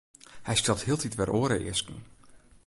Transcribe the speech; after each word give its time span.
Hy 0.47 0.55
stelt 0.57 0.83
hieltyd 0.85 1.15
wer 1.17 1.33
oare 1.39 1.57
easken. 1.67 1.99